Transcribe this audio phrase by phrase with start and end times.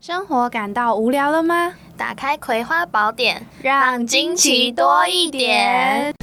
[0.00, 1.74] 生活感到无聊了吗？
[1.96, 6.14] 打开《葵花宝典》，让惊奇多一点。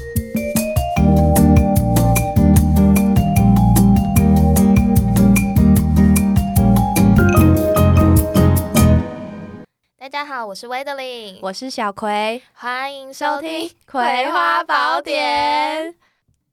[9.97, 15.91] 大家好，我是威德琳，我是小葵，欢迎收听《葵花宝典》。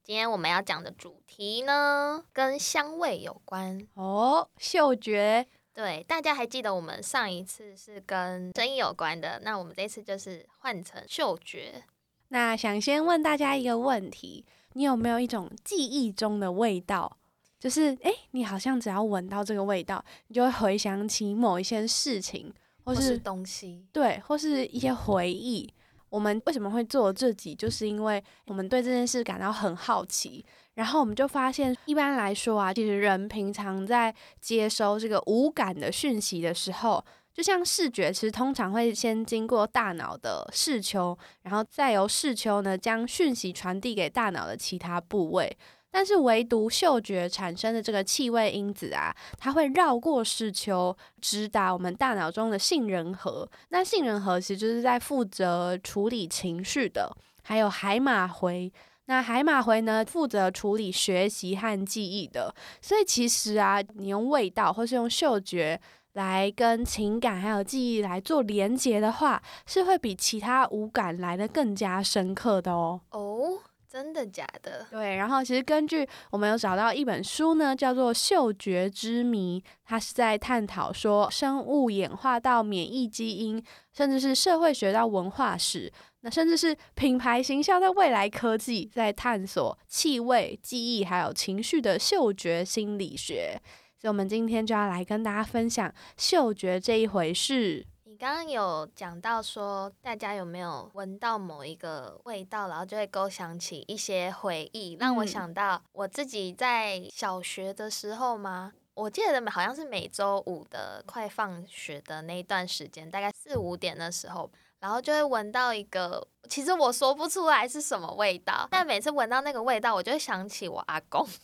[0.03, 5.47] 今天我们要讲的主题呢，跟香味有关哦，嗅觉。
[5.75, 11.83] 对，大家还记得我们上一次是跟声音有关的，那我们这次就是换成嗅觉。
[12.29, 14.45] 那想先问大家一个问题：
[14.75, 17.17] 你有没有一种记忆中的味道？
[17.59, 22.53] 就是哎，你好像只要闻到这个味道，你就会回想起某一些事情，
[22.85, 25.73] 或是东西，对，或是一些回忆。
[26.13, 27.55] 我们为什么会做这集？
[27.55, 30.45] 就是因为我们对这件事感到很好奇。
[30.75, 37.03] 然后我们就发现，一般来说啊，其实人平常在接收这个无感的讯息的时候，
[37.33, 45.57] 就像视觉，其实通常会先经过大脑的视丘，然后再由视丘呢将讯息传递给大脑的其他部位。
[45.93, 53.49] 但是唯独嗅觉产生的这个气味因子啊，它会绕过视丘，直达我们大脑中的杏仁核。
[53.69, 58.73] 那杏仁核其实就是在负责处理情绪的，还有海马回。
[59.07, 65.79] 那海马回呢，负责处理学习和记忆的，所以其实啊，你用味道或是用嗅觉
[66.13, 73.01] 来跟情感还有记忆来做连接的话，是会比其他五感来的更加深刻的哦。
[73.11, 73.59] 哦，
[73.93, 74.87] 真的假的？
[74.91, 85.93] 对，然后其实根据我们有找到一本书呢，叫做《嗅觉之谜》，它是在探讨说生物演化到免疫基因，甚至是社会学到文化史。
[86.23, 93.61] 那甚至是品牌形象在未来科技在探索气味、记忆还有情绪的嗅觉心理学，
[94.01, 97.85] 所以我们今天就要来跟大家分享嗅觉这一回事。
[98.23, 108.75] 你刚刚有讲到说，大家有没有闻到某一个味道，然后就会勾想起一些回忆，让我想到我自己在小学的时候吗？
[108.95, 114.49] 我记得好像是每周五的快放学的那一段时间，大概四五点的时候。
[114.79, 121.29] 然后就会闻到一个，其实我说不出来是什么味道，但每次闻到那个味道，我就会想起我阿公。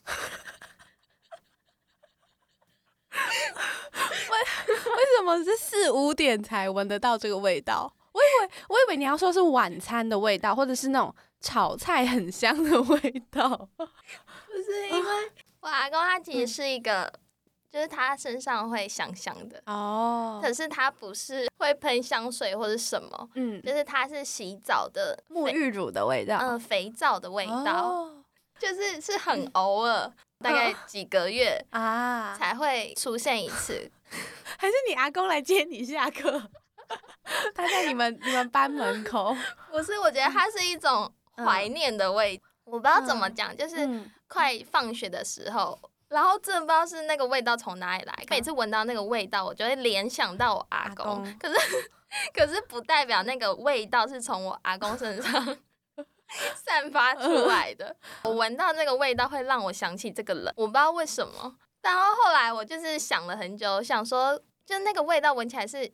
[4.98, 7.92] 为为什么是四五点才闻得到这个味道？
[8.12, 13.48] 我以为我以为你要说是晚餐的味道，或者是那种炒菜很香的味道。
[13.76, 15.10] 不是因为
[15.60, 17.12] 我阿公他其实是一个。
[17.70, 19.62] 就是他身上会香香的。
[19.66, 28.10] 哦，可是他不是会喷香水或者什么，嗯，就是他是洗澡的沐浴乳的味道，嗯，肥皂的味道，
[28.58, 30.10] 就是是很偶尔，
[30.42, 32.34] 大概几个月 啊。
[32.38, 33.90] 才会出现一次，
[34.58, 36.42] 还是你阿公来接你下课？
[37.54, 39.36] 他在你们你们班门口？
[39.70, 43.76] 不是，我觉得它是一种怀念的味，我不知道怎么讲，就是
[44.26, 45.78] 快放学的时候。
[46.08, 51.22] 然后真的不知道是那个味道从哪里来，每次闻到那个味道，我就会联想到我阿公。
[51.38, 51.90] 可是，
[52.32, 55.58] 可是不代表那个味道是从我阿公身上
[56.54, 57.94] 散发出来的。
[58.22, 61.56] 我闻到那个味道会让我想起这个人，我不知道为什么。
[61.82, 65.90] 然后后来我就是想了很久，想说，就那个味道闻起来是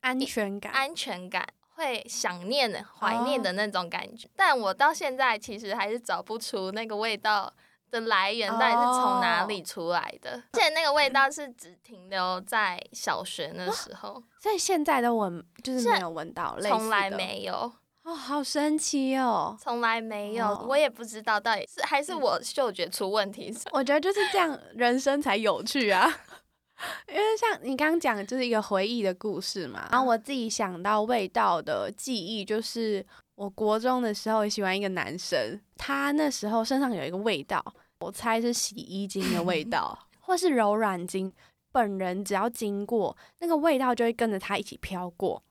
[0.00, 1.46] 安全感，安全感
[1.76, 4.28] 会想念的、怀念的那种感觉。
[4.36, 7.52] 但我到现在其实还是找不出那个味道。
[7.90, 10.42] 的来源到底是从哪里出来的？
[10.52, 17.72] 而且那个味道是只停留在小学那时候，所以现在的闻就是没有闻到，从来没有
[18.04, 23.52] 哦，好神奇哦，从来没有，我也不知道到底是还是我嗅觉出问题。
[23.72, 26.06] 我觉得就是这样， 人生才有趣啊！
[27.08, 29.88] 因为像你刚刚讲，就是一个回忆的故事嘛。
[29.90, 33.04] 然后我自己想到味道的记忆，就是
[33.36, 37.64] 我国中的时候喜欢一个男生，他那时候身上有一个味道。
[38.00, 41.32] 我猜是洗衣精的味道， 或是柔软精。
[41.72, 45.42] 本人只要经过，那个味道就会跟着他一起飘过。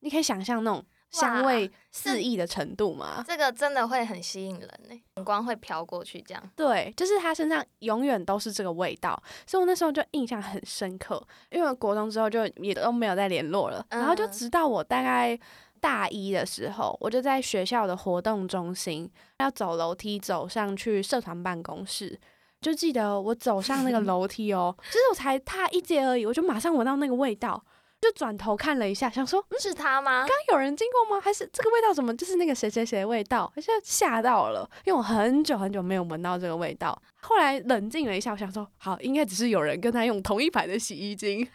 [0.00, 0.84] 你可以想象那种
[1.20, 3.24] 香味四溢的程度吗？
[3.26, 6.50] 这个真的会很吸引人呢，眼光会飘过去这样。
[6.56, 11.24] 对，就是他身上永远都是这个味道，所以我那时候就印象很深刻。
[11.50, 15.38] 因为国中之后就也都没有再联络了，然后就直到我大概。
[15.80, 19.06] 大一的时候，我就在学校的活动中心，
[19.40, 22.18] 要走楼梯走上去社团办公室，
[22.58, 27.62] 就记得我走上那个 楼梯哦，就是我才踏一阶而已，我就马上闻到那个味道，
[28.04, 30.26] 就转头看了一下，想说是他吗？
[30.28, 31.18] 刚有人经过吗？
[31.22, 33.50] 还是这个味道怎么就是那个谁谁谁的味道？
[33.54, 37.00] 好像吓到了，因为我很久很久没有闻到这个味道。
[37.22, 41.48] 后来冷静了一下，我想说，好，应该只是有人跟他用同一排的洗衣精。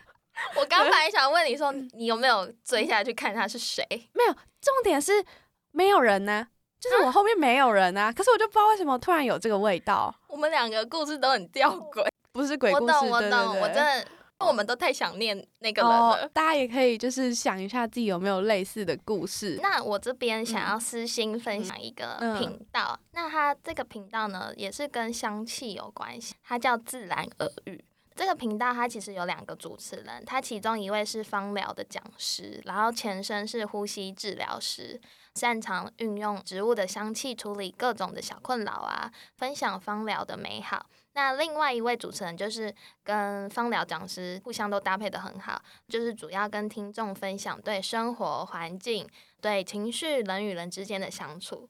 [0.56, 3.86] 我刚本来想问你说，你有没有追下去看他是谁？
[4.14, 5.24] 没有，重点是
[5.72, 6.48] 没有人呢，
[6.80, 8.12] 就是我后面没有人啊。
[8.12, 10.16] 可是我就不知道为什么突然有这个味道。
[10.28, 14.08] 我们两个故事都很吊诡，不是鬼故事，我懂，我懂，我真的。
[14.40, 16.30] 我们都太想念那个人了。
[16.34, 19.60] 大家也可以就是想一下自己有没有类似的故事。
[19.62, 27.84] 那我这边想要私心分享一个频道，那它这个频道呢也是跟香气有关系，它叫自然耳语。
[28.20, 35.00] 这个频道它其实有两个主持人，它其中一位是芳疗的讲师，然后前身是呼吸治疗师，
[35.36, 40.86] 擅长运用植物的香气处理各种的小困扰啊，分享芳疗的美好。
[41.14, 42.76] 那另外一位主持人就是
[43.06, 49.08] 跟芳疗讲师互相都搭配的很好，就是主要跟听众分享对生活环境、
[49.40, 51.70] 对情绪、人与人之间的相处。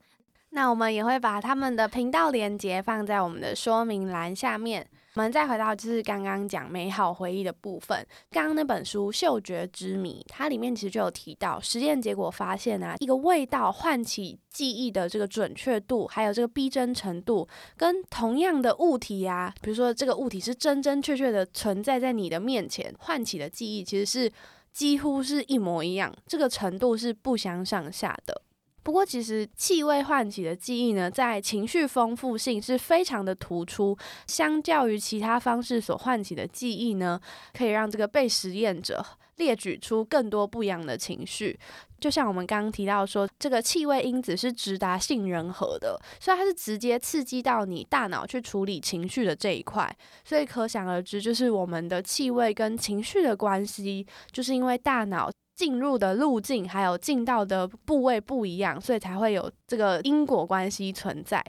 [0.50, 4.90] 那我们也会把他们的频道连接放在我们的说明栏下面。
[5.16, 24.32] 我们再回到就是刚刚讲美好回忆的部分，刚刚那本书《嗅觉之谜》，它里面其实就有提到实验结果发现啊，一个味道唤起记忆的这个准确度，还有这个逼真程度，跟同样的物体呀，比如说这个物体是真真确确的存在在你的面前，唤起的记忆其实是
[24.72, 28.42] 几乎是一模一样，这个程度是不相上下的。
[28.90, 33.96] 不过，其实气味唤起的记忆呢，在情绪丰富性是非常的突出。
[34.26, 37.22] 相较于其他方式所唤起的记忆呢，
[37.54, 39.06] 可以让这个被实验者
[39.36, 41.60] 列举出更多不一样的情绪。
[42.00, 49.96] 就像我们刚刚提到说，这个气味因子是直达杏仁核的，所以它是直接刺激到你大脑去处理情绪的这一块。
[50.26, 55.30] 所以可想而知，就是我们的气味跟情绪的关系，就是因为大脑。
[55.60, 61.44] 进入的路径还有进到的部位不一样，所以才会有这个因果关系存在。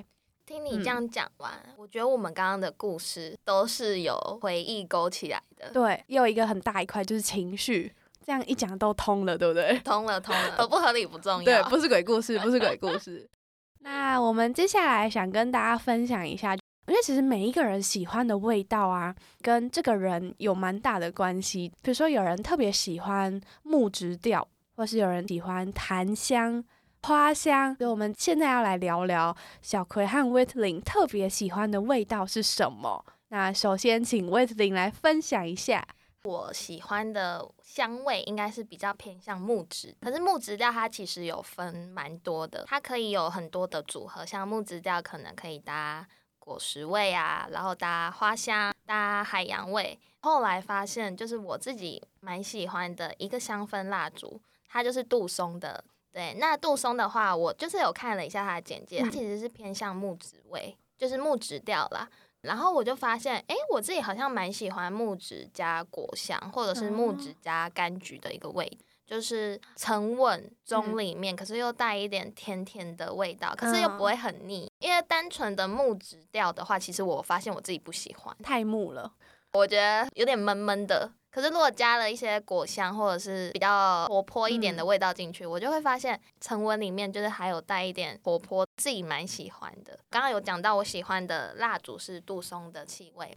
[0.44, 5.70] 听你这样讲完，我觉得我们刚刚的故事都是有回忆勾起来的。
[5.70, 7.94] 对，又一个很大一块就是情绪，
[8.26, 9.78] 这样一讲都通了，对不对？
[9.86, 11.44] 通了，通了，合不合理不重要。
[11.44, 13.30] 对，不是鬼故事，不是鬼故事。
[13.78, 16.56] 那我们接下来想跟大家分享一下。
[17.02, 21.68] 其实每一个人喜欢的味道啊，跟这个人有蛮大的关系。
[21.82, 26.62] 比如说，有人特别喜欢木质调，或是有人喜欢檀香、
[27.02, 27.74] 花香。
[27.76, 33.04] 所以我们现在要来聊聊小葵和 w 特 t 特别喜欢的味道是什么。
[33.28, 35.86] 那首先请 w 特 t 来分享一下。
[36.24, 46.06] 我喜欢的香味应该是比较偏向木质，可是木质调它其实有分蛮多的，它可以有很多的组合，像木质调可能可以搭。
[46.50, 49.96] 果实味啊，然后搭花香，搭海洋味。
[50.18, 55.84] 后来发现，就是我自己蛮喜欢的一个香氛蜡烛，它就是杜松的。
[56.12, 62.08] 对，那杜松的话，我就是有看了一下它的简介，它其实是偏向木质味，就是木质调啦。
[62.40, 68.68] 然后我就发现，哎，我自己好像蛮喜欢木质加果香，或者是木质加柑橘的一个味。
[69.10, 74.70] 就是沉稳中里面，可是又带一点甜甜的味道，可是又不会很腻。
[74.78, 79.12] 因为单纯的木质调的话，其实我发现我自己不喜欢，太木了，
[79.52, 81.10] 我觉得有点闷闷的。
[81.28, 89.98] 可是如果加了一些果香或者是比较活泼一点的味道进去，我就会发现沉稳里面就是还有带一点活泼，自己蛮喜欢的。
[90.08, 93.36] 刚刚有讲到我喜欢的蜡烛是杜松的气味。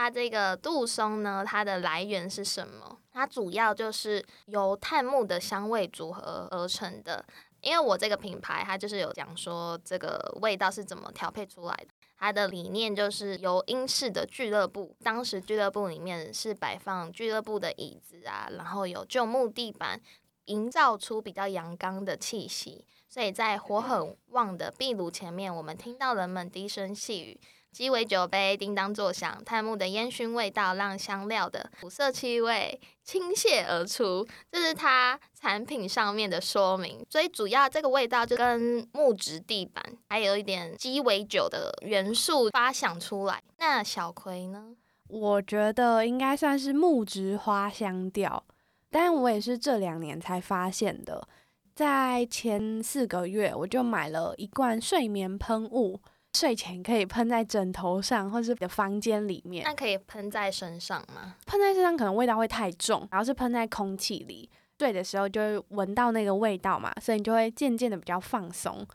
[0.00, 2.98] 它这个杜松呢，它的来源是什么？
[3.12, 7.22] 它主要就是由檀木的香味组合而成的。
[7.60, 11.88] 因为我这个品牌，它就是有讲说这个味道是怎么调配出来的。
[12.18, 20.00] 它的理念就是由英式的俱乐部，当时俱乐部里面是摆放俱乐部的椅子啊，然后有旧木地板，
[20.46, 22.86] 营造出比较阳刚的气息。
[23.06, 27.38] 所以在火很旺的壁炉前面，我们听到人们低声细语。
[27.72, 37.04] 鸡尾酒杯叮当作响，檀木的烟熏味道让香料的苦涩气味倾泻而出，这是它产品上面的说明。
[37.08, 43.42] 所以主要这个味道就跟木质地板，还有一点鸡尾酒的元素发想出来。
[43.58, 44.74] 那小葵呢？
[45.08, 48.44] 我觉得应该算是木质花香调，
[48.90, 51.26] 但我也是这两年才发现的。
[51.74, 56.00] 在前四个月，我就买了一罐睡眠喷雾。
[56.32, 59.64] 睡前可以喷在枕头上，或是的房间里面。
[59.64, 61.36] 那可以喷在身上吗？
[61.46, 68.86] 喷在身上可能味道会太重，然后是喷在空气里，睡的时候就会闻到那个味道嘛，所以你就会渐渐的比较放松。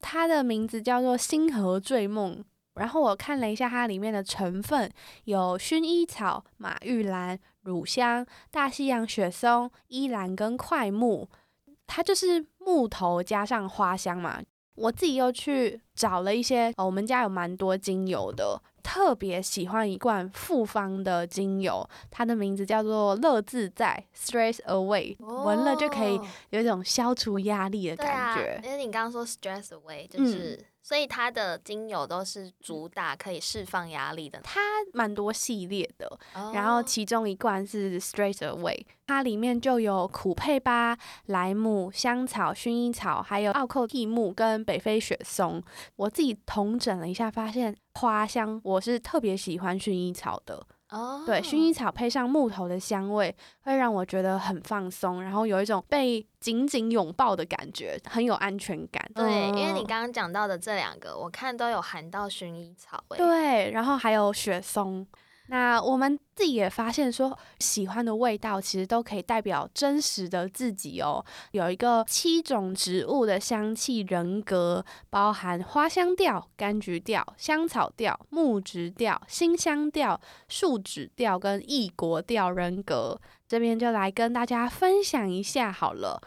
[0.00, 2.44] 它的名字叫做星河醉梦。
[2.74, 4.90] 然后我看了一下它里面的成分，
[5.24, 11.28] 有薰衣草、马玉兰、乳香、大西洋雪松、依兰跟快木，
[11.86, 14.40] 它就是木头加上花香嘛。
[14.74, 26.20] 我自己又去找了一些哦，我们家有蛮多精油的，特别喜欢一罐复方的精油，它的名字叫做乐自在 （Stress Away），闻了就可以
[26.50, 28.60] 有一种消除压力的感觉。
[28.64, 30.66] 因为你刚刚说 Stress Away，就是。
[30.84, 34.60] 所以它的精油都是主打可以释放压力的，它
[34.92, 36.18] 蛮多系列的，
[36.52, 45.62] 然后其中一罐是 Straight Away，它里面就有苦佩巴、莱姆、香草、薰衣草，还有奥寇蒂木跟北非雪松。
[45.94, 50.64] 我自己统整了一下，发现花香我是特别喜欢薰衣草的。
[50.90, 59.02] 哦，对，薰衣草配上木头的香味，会让我觉得很放松，然后有一种被紧紧拥抱的感觉，很有安全感。
[59.14, 63.02] 对，因为你刚刚讲到的这两个，我看都有含到薰衣草。
[63.08, 65.06] 对，然后还有雪松。
[65.48, 71.22] 那我们自己也发现说，喜欢的味道其实都可以代表真实的自己哦。
[71.50, 80.18] 有一个七种植物的香气人格，包含花香调、柑橘调、香草调、木质调、新香调、
[80.48, 83.20] 树脂调跟异国调人格。
[83.46, 86.22] 这边就来跟大家分享一下好了。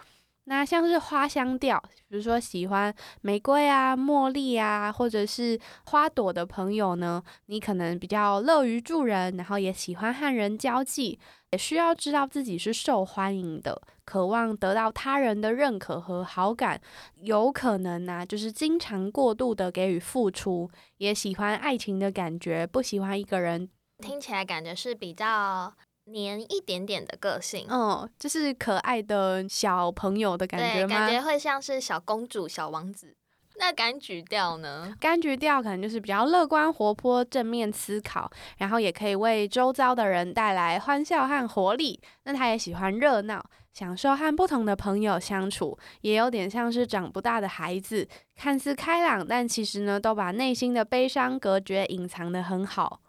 [0.48, 11.20] 那像是花香调，比如说喜欢玫瑰啊、茉莉啊，或者是花朵的朋友呢，你可能比较乐于助人，然后也喜欢和人交际，
[11.52, 16.80] 也需要知道自己是受欢迎的，渴望得到他人的认可和好感，
[17.16, 25.74] 有可能呢，就是经常过度的给予付出，也喜欢爱情的感觉，不喜欢一个人，听起来感觉是比较。
[26.06, 30.88] 黏一点点的个性，嗯，就是可爱的小朋友的感觉吗？
[30.88, 33.16] 感觉会像是小公主、小王子。
[33.58, 34.94] 那柑橘调呢？
[35.00, 42.00] 柑橘调可能就是比较乐观、活泼、正面思考，然后也可以为周遭的人带来欢笑和活力。
[42.24, 53.00] 那他也喜欢热闹，享受和不同的朋友相处，也有点像是长不大的孩子，看似开朗，但其实呢，都把内心的悲伤隔绝、隐藏的很好。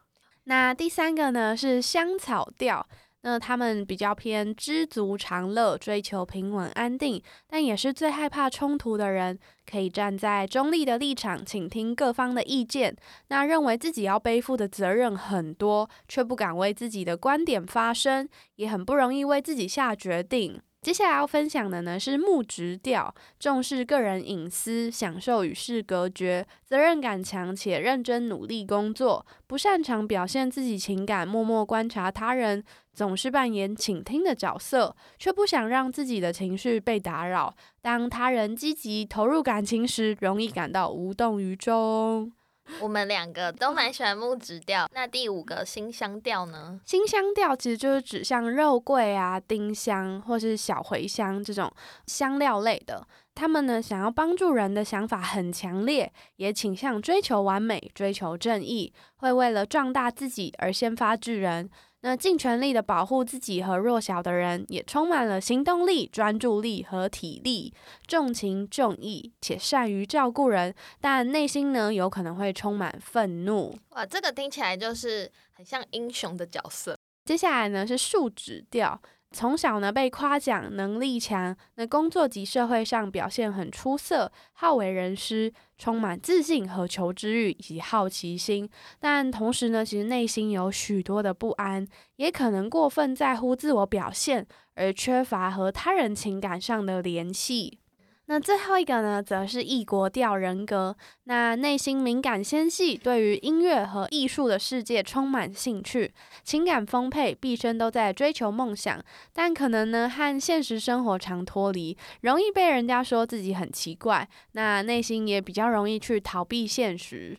[0.49, 2.87] 那第三个呢是香草调，
[3.23, 9.37] 那他们比较偏知足常乐，追求平稳安定，但也是最害怕冲突的人，
[9.69, 12.97] 可以站在中立的立场，倾听各方的意见。
[13.27, 20.61] 那认为自己要背负的责任很多，却不敢为自己的观点发声，也很不容易为自己下决定。
[20.87, 32.63] 接下来要分享的呢是木质调，重视个人隐私，享受与世隔绝，责任感强且认真努力工作，不擅长表现自己情感，默默观察他人，
[32.93, 37.53] 总是扮演倾听的角色，却不想让自己的情绪被打扰。
[37.83, 42.31] 当他人积极投入感情时，容易感到无动于衷。
[42.81, 46.81] 我们两个都蛮喜欢木质调，那第五个新香调呢？
[46.85, 51.73] 新香调其实就是指像肉桂啊、丁香或是小茴香这种
[52.07, 53.07] 香料类的。
[53.35, 61.69] 他们呢，想要帮助人的想法很强烈，也倾向追求完美、追求正义，会为了壮大自己而先发制人。
[62.03, 67.73] 那尽全力的保护自己和弱小的人，也充满了行动力、专注力和体力，
[68.07, 73.77] 重情重义且善于照顾人，但内心呢有可能会充满愤怒。
[73.91, 76.97] 哇，这个听起来就是很像英雄的角色。
[77.25, 79.01] 接下来呢是树脂调。
[79.37, 88.67] 从小呢被夸奖能力强，那工作及社会上表现很出色，好为人师，充满自信和求知欲以及好奇心。
[88.99, 97.81] 但同时呢，其实内心有许多的不安，也可能过分在乎自我表现，而缺乏和他人情感上的联系。
[98.29, 100.97] 那最后一个呢，则是异国调人格。
[101.25, 109.01] 那内心敏感纤细，对于音乐和艺术的世界充满兴趣，情感丰沛，毕生都在追求梦想。
[109.33, 114.29] 但可能呢，和现实生活常脱离，容易被人家说自己很奇怪。
[114.53, 117.39] 那内心也比较容易去逃避现实。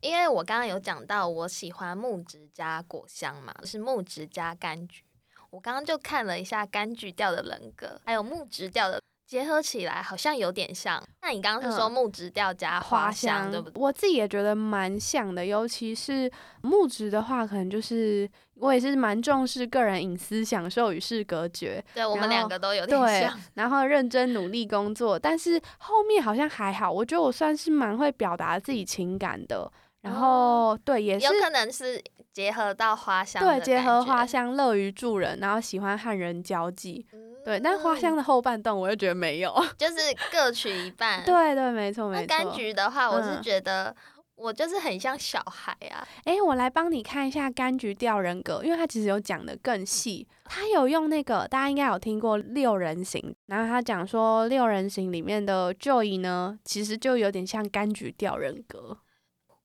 [0.00, 5.04] 因为我刚刚有讲到，我喜欢木质加果香嘛，是木质加柑橘。
[5.50, 9.00] 我刚刚就看了一下柑橘调的人格，还有木质调的。
[9.26, 11.02] 结合起来好像有点像。
[11.20, 13.80] 那你刚刚是说木质调加花香，对不对？
[13.80, 16.30] 我自己也觉得蛮像的，尤其是
[16.62, 21.84] 木质的话，可能就是我也是蛮重视个人隐私、享受与世隔绝。
[21.94, 23.38] 对我们两个都有点像。
[23.54, 26.90] 然后认真努力工作，但是后面好像还好。
[26.90, 29.70] 我觉得我算是蛮会表达自己情感的。
[30.02, 32.00] 然后对，也是有可能是
[32.36, 37.06] 结合到花香，对，结合花香，乐于助人，然后喜欢和人交际。
[37.42, 39.94] 对，但花香的后半段我又觉得没有， 就是
[40.30, 41.24] 各取一半。
[41.24, 42.36] 对对，没错没错。
[42.36, 43.96] 柑橘的话，我是觉得
[44.34, 46.06] 我就是很像小孩啊。
[46.24, 50.28] 哎，我来帮你看一下柑橘调人格，因为他其实有讲的更细。
[50.44, 58.98] 他有用那个大家应该有听过六人行，然后他讲说六人行里面的 Joy 呢，其实就有点像柑橘调人格。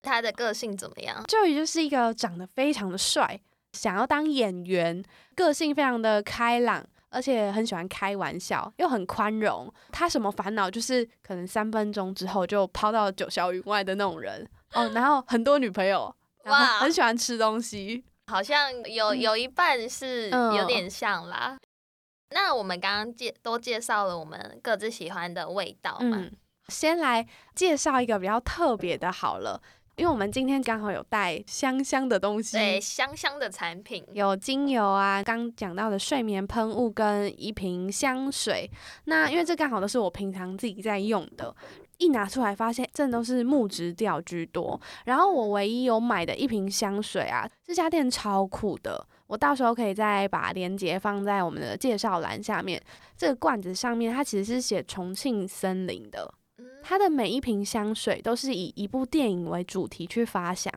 [0.01, 3.39] 他的个性怎么样？Joey 就是一个长得非常的帅，
[3.74, 5.03] 想要当演员，
[5.36, 9.72] 个性非常的开朗，而且很喜欢开玩笑，又很宽容。
[9.91, 14.89] 他什么烦恼就是可能三分钟之后就抛到九霄云外的那种人哦。
[14.89, 16.13] 然后很多女朋友，
[16.46, 21.58] 哇，很喜欢吃东西，好像有有一半是有点像啦。
[22.34, 26.25] 那我们刚刚介都介绍了我们各自喜欢的味道嘛，
[26.70, 29.62] 先来介绍一个比较特别的好了。
[29.98, 38.70] 因为我们今天刚好有带香香的东西，对，香香的产品有精油啊，刚讲到的睡眠喷雾跟一瓶香水。
[39.06, 41.54] 那因为这刚好都是我平常自己在用的，
[41.98, 44.80] 一拿出来发现这都是木质调居多。
[45.06, 52.82] 然后我唯一有买的一瓶香水啊，这家店超酷的，我到时候可以再把链接放在我们的介绍栏下面。
[53.16, 56.34] 这个罐子上面它其实是写重庆森林的。
[56.82, 60.74] 它的每一瓶香水都是以一部电影为主题去发想，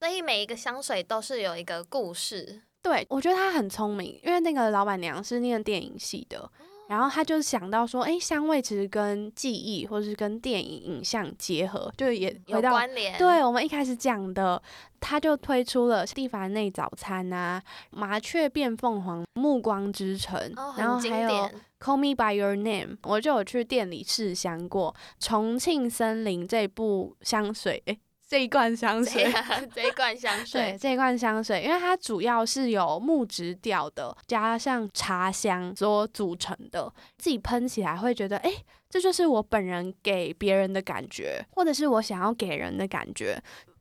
[0.00, 2.62] 所以每一个香水都是有一个故事。
[2.82, 6.50] 对，我觉得他很聪明，因为那个老板娘是念电影系的。
[6.92, 13.16] 然后他就想到说，哎，香味其实跟记忆或者是跟电影影像结合，就也有关联。
[13.16, 14.62] 对我们一开始讲的，
[15.00, 20.38] 他就推出了蒂凡内早餐啊，麻雀变凤凰，暮光之城，
[20.76, 27.96] 然后还有 Call Me by Your Name，我就有去店里试香过重庆森林这部香水，哎。
[28.32, 29.30] 这一罐香水，
[29.74, 38.50] 这一罐香 水，对，这一罐香水，因为它主要是有木质调的，加上茶香所组成的，自己喷起来会觉得，哎，
[38.88, 43.38] 这就是我本人给别人的感觉，或者是我想要给人的感觉。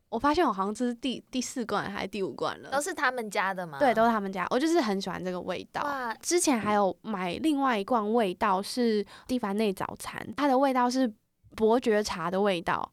[0.09, 3.79] 我发现我好像这是第第四罐还是第五罐了，都是他们家的吗？
[3.79, 4.45] 对，都是他们家。
[4.49, 5.81] 我就是很喜欢这个味道。
[5.83, 11.09] 哇，之前还有买另外一罐味道是蒂凡内早餐，它的味道是
[11.55, 12.91] 伯爵茶的味道。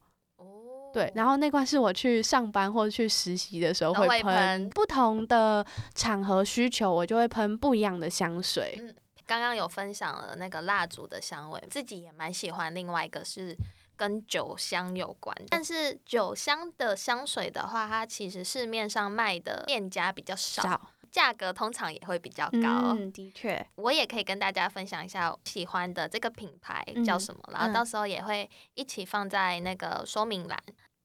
[0.93, 5.65] 对，然后那罐是我去上班或者去实习的时候会喷，不同的
[5.95, 8.77] 场合需求我就会喷不一样的香水。
[8.81, 8.95] 嗯，
[9.27, 12.75] 刚刚有分享了那个蜡烛的香味，自己也蛮喜欢。
[12.75, 13.57] 另外一个是
[13.97, 22.95] 跟酒香有关，但是酒香的香水的话，它其实市面上卖的店家比较少，价格通常也会比较高。
[22.97, 30.59] 嗯，的确，我也可以跟大家分享一下喜欢的这个品牌叫什么，然后到时候也会一起放在那个说明栏。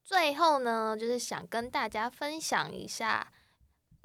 [0.04, 3.32] 最后呢，就是想跟大家分享一下，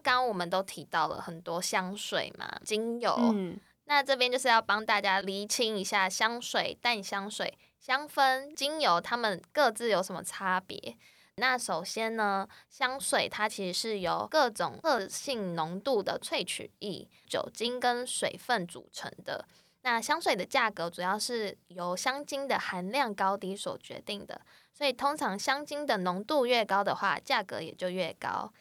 [0.01, 3.13] 刚刚我们都提到了很多香水嘛，精油。
[3.17, 10.95] 嗯，那这边就是要帮大家厘清一下香水、淡香水、香氛、精油，它们各自有什么差别。
[11.35, 19.45] 那首先呢，香水它其实是由各种特性浓度的萃取液、酒精跟水分组成的。
[19.81, 24.41] 那香水的价格主要是由香精的含量高低所决定的。
[24.73, 28.51] 所以通常香精的浓度越高的话，价格也就越高。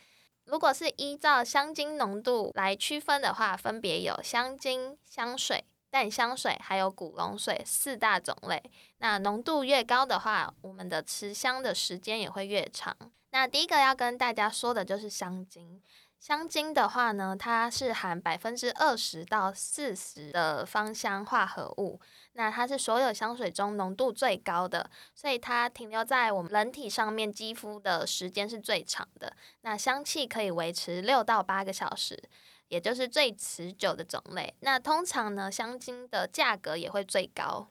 [0.44, 8.62] 如果是依照香精浓度来区分的话，分别有香精、香水、淡香水，还有古龙水四大种类。
[8.98, 12.96] 那浓度越高的话，我们的持香的时间也会越长。
[13.31, 15.83] 那第一个要跟大家说的就是香精。
[16.18, 22.00] 香精的话呢，它是含百分之二十到四十的芳香化合物，
[22.33, 29.35] 那它是所有香水中浓度最高的，所以它停留在我们人体上面肌肤的时间是最长的。
[29.62, 32.20] 那香气可以维持六到八个小时，
[32.66, 34.52] 也就是最持久的种类。
[34.61, 37.68] 那通常呢，香精的价格也会最高。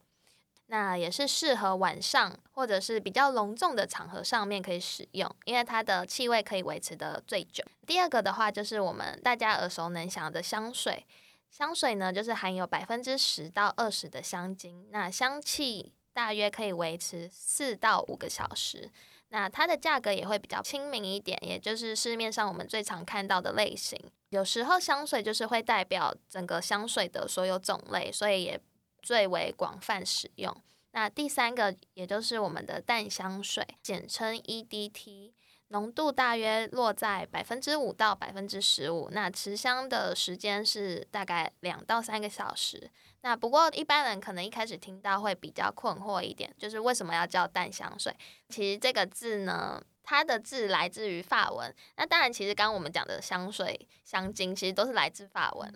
[0.69, 7.63] 那也是适合晚上或者是比较隆重的场合上面可以使用，因为它的气味可以维持的最久。
[7.85, 11.05] 第二个的话就是我们大家耳熟能详的香水，
[11.49, 18.91] 香水呢就是含有百分之十到二十的香精，那香气大约可以维持四到五个小时。
[19.29, 23.97] 那它的价格也会比较亲民一点，也就是市面上我们最常看到的类型。
[24.29, 28.59] 有时候香水就是会代表整个香水的所有种类，所以也。
[29.07, 30.53] 最为广泛使用。
[30.91, 35.31] 那第三个，也就是我们的淡香水，简称 EDT，
[35.69, 39.07] 浓度大约落在百分之五到百分之十五。
[39.13, 42.91] 那持香的时间是大概两到三个小时。
[43.21, 48.13] 那不过一般人可能一开始听到会比较困惑一点，就是为什么要叫淡香水？
[48.49, 51.73] 其实这个字呢，它的字来自于法文。
[51.95, 55.73] 那当然，其实刚刚我们讲的香水、香精，其实都是来自法文。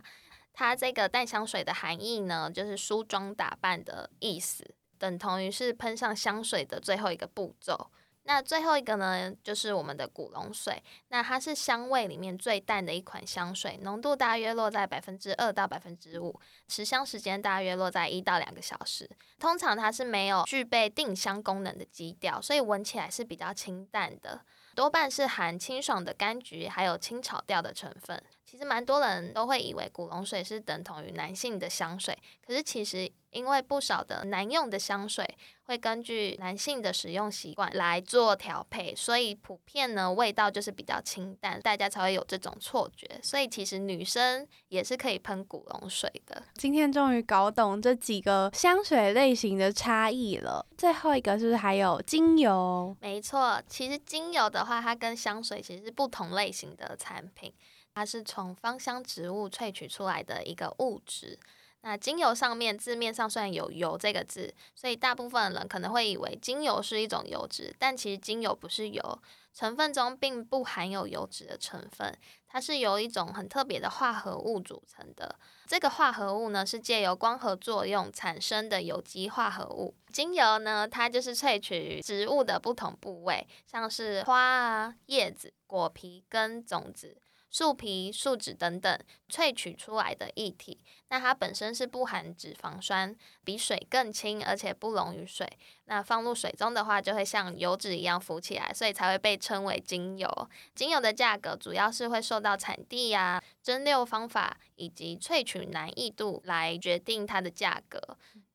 [0.62, 7.90] 它这个淡香水的含义呢，就是梳妆打扮的意思，等同于是喷上香水的最后一个步骤。
[8.26, 10.84] 那最后一个呢，就是我们的古龙水。
[11.08, 19.10] 那它是香味里面最淡的一款香水，浓度大约落在百分之二到百分之五，持香时间大约落在一到两个小时。
[19.40, 24.42] 通常它是没有具备定香功能的基调，所以闻起来是比较清淡的。
[24.76, 28.24] 多半是含清爽的柑橘，还有青草调的成分。
[28.52, 32.14] 其实蛮多人都会以为古龙水是等同于男性的香水，
[32.46, 35.26] 可是其实因为不少的男用的香水
[35.64, 43.08] 会根据男性的使用习惯来做调配，所以普遍呢味道就是比较清淡，大家才会有这种错觉。
[43.24, 46.44] 所以其实女生也是可以喷古龙水的。
[46.56, 50.66] 今天终于搞懂这几个香水类型的差异了。
[50.78, 52.94] 最后一个是不是还有精油？
[53.00, 57.54] 没错，其实精油的话，它跟香水其实是不同类型的产品。
[57.94, 61.40] 它是从芳香植物萃取出来的一个物质。
[61.84, 69.20] 那精油上面字面上虽然有“油”这个字，所以大部分人可能会以为精油是一种油脂，但其实精油不是油，
[69.52, 72.16] 成分中并不含有油脂的成分，
[72.48, 75.36] 它是由一种很特别的化合物组成的。
[75.66, 79.96] 这个化合物呢，是借由光合作用产生的有机化合物。
[80.14, 87.18] 精油呢，它就是萃取植物的不同部位，像是花啊、叶子、果皮、跟种子。
[87.52, 88.98] 树皮、树脂等等
[89.30, 95.46] 萃取出来的液体，那它本身是不含脂肪酸，比水更轻，而且不溶于水。
[95.86, 100.50] 那放入水中的话，就会像油脂一样浮起来，所以才会被称为精油。
[100.74, 108.00] 精油的价格主要是会受到产地呀、蒸馏方法以及萃取难易度来决定它的价格，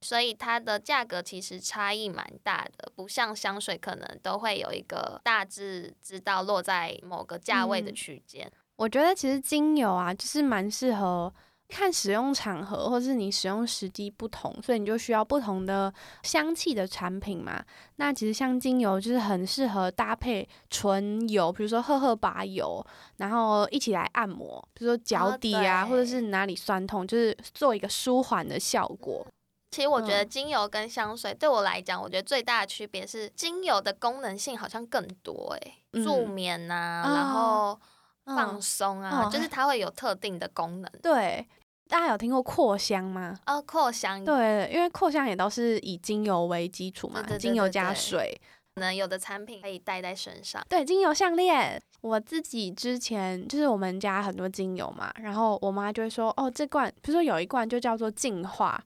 [0.00, 8.50] 所以它的价格其实差异蛮大的，不像香水可能都会有一个大致知道落在某个价位的区间。
[8.76, 11.32] 我觉得其实精油啊，就是蛮适合
[11.68, 17.64] 看使用场合，或是你使用时机不同，所以你就需要不同的香气的产品嘛。
[17.96, 22.84] 那其实像精油就是很适合搭配纯油，比如说荷荷巴油，
[23.16, 29.26] 然后一起来按摩，比如说脚底啊，或者是哪里酸痛，就是做一个舒缓的效果。
[29.70, 37.80] 其实我觉得精油跟香水对我来讲，我觉得最大的区别是精油的功能性好像更多，诶，助眠呐，然后。
[38.26, 40.90] 放松啊，就是它会有特定的功能。
[41.02, 41.46] 对，
[41.88, 43.38] 大家有听过扩香吗？
[43.46, 44.24] 哦，扩香。
[44.24, 48.38] 对，因为扩香也都是以精油为基础嘛，精油加水。
[48.74, 50.62] 可能有的产品可以带在身上。
[50.68, 58.78] 对，精油项链，我自己之前就是我们家很多精油嘛，然后我妈就会说，哦，这罐，比如说有一罐就叫做净化，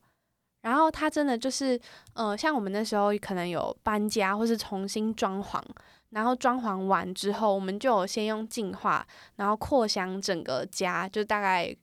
[0.63, 1.81] 然后它真的就是，
[2.13, 5.61] 呃，像我们那时候可能有搬家或是重新装潢。
[6.11, 11.75] 然后装潢完之后，我们就先用净化，然后扩香整个家，就大概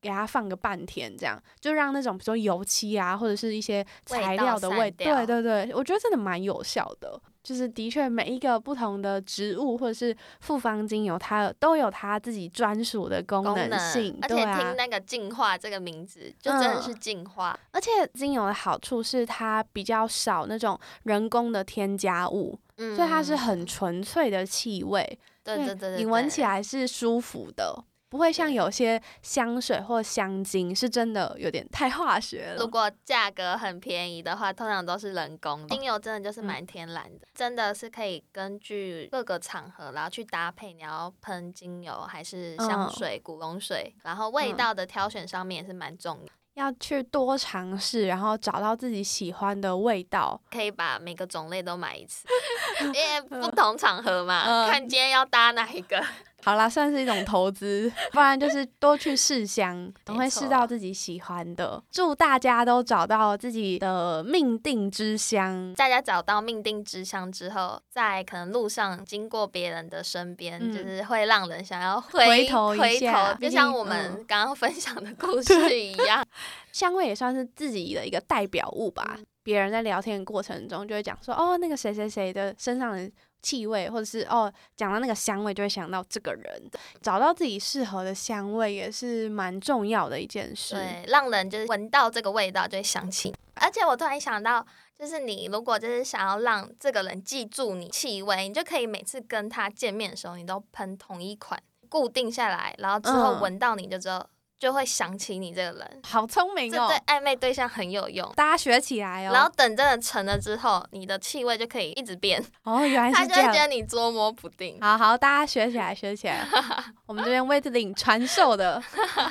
[0.00, 7.20] 给它放个半天，这样就让那种比如说油漆啊，或者是一些材料的味，对对对，我觉得真的蛮有效的。
[7.46, 17.56] 就是的确每一个不同的植物或者是复方精油，它都有它自己专属的功能性，而且听那个净化这个名字，就真的是净化。
[17.70, 22.58] 而且精油的好处是它比较少那种人工的添加物。
[22.76, 27.74] 所以它是很纯粹的气味，对对对，你闻起来是舒服的，
[28.16, 32.56] 不会像有些香水或香精是真的有点太化学了。
[32.56, 35.68] 如果价格很便宜的话，通常都是人工。
[35.68, 46.32] 精油真的就是蛮天然的，真的是可以根据各个场合然后去搭配，你要喷精油还是香水、古龙水，然后味道的挑选上面也是蛮重要。
[46.54, 52.26] 要去多尝试，然后找到自己喜欢的味道，可以把每个种类都买一次，
[52.80, 56.02] 因为不同场合嘛，看今天要搭哪一个。
[56.46, 61.82] 好啦，算是一种投资， 不然就是多去试香， 总会试到自己喜欢的。
[61.90, 65.74] 祝大家都找到自己的命定之香。
[65.74, 76.24] 大家找到命定之香之后，在可能路上经过别人的身边，就是会让人想要回头回头，就像我们刚刚分享的故事一样。
[76.70, 79.18] 香味也算是自己的一个代表物吧。
[79.42, 83.10] 别人在聊天的过程中，就会讲说：“哦，那个谁谁谁的身上的。”
[83.42, 86.70] 气味，或者是哦，讲到那个香味，就会想到这个人。
[87.00, 90.74] 找到自己适合的香味，也是蛮重要的一件事。
[90.74, 93.34] 对，让人就是闻到这个味道就会想起。
[93.54, 94.66] 而且我突然想到，
[94.98, 106.88] 就是你如果就是想要让这个人记住你气味，你就可以每次跟他见面的时候，你都喷同一款，固定下来，然后之后闻到你就知道就会想起你这个人，好聪明哦！
[106.88, 109.32] 这对暧昧对象很有用，大家学起来哦。
[109.32, 112.42] 然后等真的成了之后，你的气味就可以一直变。
[112.64, 113.28] 哦，原来是这样。
[113.28, 114.78] 他就会觉得你捉摸不定。
[114.80, 116.46] 好好，大家学起来，学起来。
[117.06, 118.82] 我们这边威特领传授的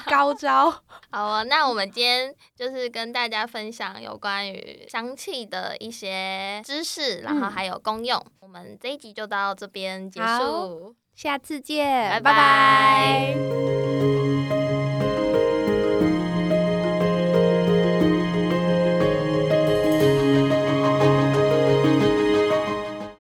[0.06, 0.70] 高招。
[1.12, 8.24] 好啊，那我们今天就是跟大家分享有关于香气的一些知识，然后还有功用。
[8.40, 13.36] 我们这一集就到这边结束，下次见，拜拜。